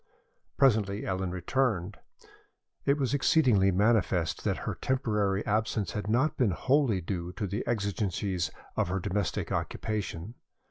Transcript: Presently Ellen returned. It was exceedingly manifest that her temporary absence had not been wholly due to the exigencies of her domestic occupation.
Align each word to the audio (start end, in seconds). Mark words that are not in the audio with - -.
Presently 0.57 1.05
Ellen 1.05 1.29
returned. 1.29 1.99
It 2.85 2.97
was 2.97 3.13
exceedingly 3.13 3.69
manifest 3.69 4.43
that 4.45 4.57
her 4.65 4.73
temporary 4.73 5.45
absence 5.45 5.91
had 5.91 6.09
not 6.09 6.37
been 6.37 6.49
wholly 6.49 7.01
due 7.01 7.33
to 7.33 7.45
the 7.45 7.63
exigencies 7.67 8.49
of 8.75 8.87
her 8.87 8.99
domestic 8.99 9.51
occupation. 9.51 10.33